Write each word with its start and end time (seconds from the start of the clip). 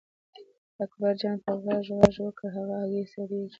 اکبرجان 0.83 1.35
په 1.43 1.51
غږ 1.63 1.85
غږ 1.97 2.15
وکړ 2.25 2.47
هغه 2.57 2.75
هګۍ 2.81 3.03
سړېږي. 3.13 3.49